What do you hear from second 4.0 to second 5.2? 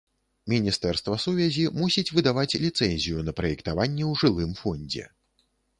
ў жылым фондзе.